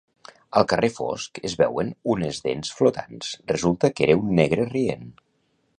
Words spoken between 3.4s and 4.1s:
resulta que